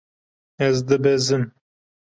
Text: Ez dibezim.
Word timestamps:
Ez 0.67 0.77
dibezim. 0.87 1.43